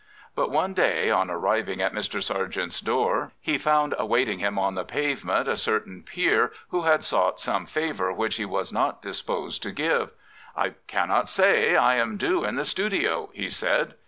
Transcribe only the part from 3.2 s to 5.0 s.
he found awaiting him on the